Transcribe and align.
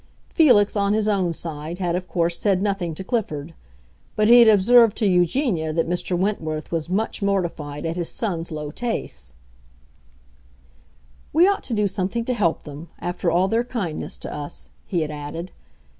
Felix, 0.33 0.75
on 0.75 0.93
his 0.93 1.07
own 1.07 1.31
side, 1.31 1.77
had 1.77 1.95
of 1.95 2.07
course 2.07 2.39
said 2.39 2.63
nothing 2.63 2.95
to 2.95 3.03
Clifford; 3.03 3.53
but 4.15 4.27
he 4.27 4.39
had 4.39 4.47
observed 4.47 4.97
to 4.97 5.07
Eugenia 5.07 5.71
that 5.71 5.87
Mr. 5.87 6.17
Wentworth 6.17 6.71
was 6.71 6.89
much 6.89 7.21
mortified 7.21 7.85
at 7.85 7.97
his 7.97 8.09
son's 8.09 8.51
low 8.51 8.71
tastes. 8.71 9.35
"We 11.31 11.47
ought 11.47 11.63
to 11.65 11.75
do 11.75 11.85
something 11.87 12.25
to 12.25 12.33
help 12.33 12.63
them, 12.63 12.89
after 12.97 13.29
all 13.29 13.47
their 13.47 13.63
kindness 13.63 14.17
to 14.17 14.33
us," 14.33 14.71
he 14.87 15.01
had 15.01 15.11
added. 15.11 15.51